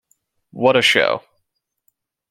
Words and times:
What 0.49 0.77
a 0.77 0.81
show! 0.81 1.21